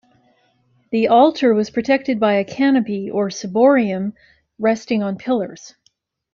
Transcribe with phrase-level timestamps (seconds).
[0.89, 4.15] The altar was protected by a canopy or "ciborium"
[4.57, 5.75] resting on pillars.